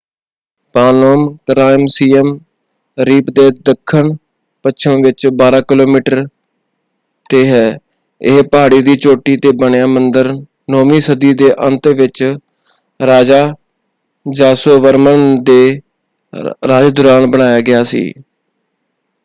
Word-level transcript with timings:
Phnom 0.75 1.25
Krom 1.47 1.85
Siem 1.87 2.29
Reap 2.97 3.29
ਦੇ 3.31 3.49
ਦੱਖਣਪੱਛਮ 3.65 5.01
ਵਿੱਚ 5.01 5.25
12 5.41 5.59
ਕਿਲੋਮੀਟਰ 5.69 6.23
‘ਤੇ 7.29 7.45
ਹੈ। 7.47 7.77
ਇਹ 8.21 8.41
ਪਹਾੜੀ 8.45 8.81
ਦੀ 8.81 8.95
ਚੋਟੀ 8.97 9.35
‘ਤੇ 9.37 9.51
ਬਣਿਆ 9.57 9.87
ਮੰਦਰ 9.87 10.31
9ਵੀਂ 10.71 11.01
ਸਦੀ 11.01 11.33
ਦੇ 11.33 11.51
ਅੰਤ 11.67 11.87
ਵਿੱਚ 11.99 12.23
ਰਾਜਾ 12.99 13.43
ਯਾਸੋਵਰਮਨ 14.25 15.43
ਦੇ 15.43 15.61
ਰਾਜ 16.67 16.89
ਦੌਰਾਨ 16.91 17.29
ਬਣਾਇਆ 17.31 17.59
ਗਿਆ 17.61 17.83
ਸੀ। 17.83 18.03